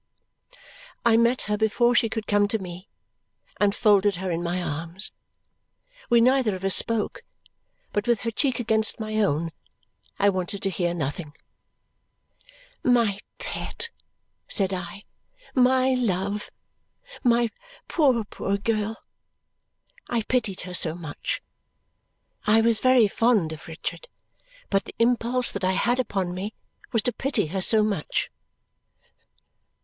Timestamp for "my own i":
8.99-10.29